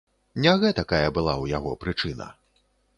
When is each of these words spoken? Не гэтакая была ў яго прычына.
Не 0.45 0.53
гэтакая 0.63 1.07
была 1.19 1.33
ў 1.43 1.55
яго 1.57 1.77
прычына. 1.85 2.33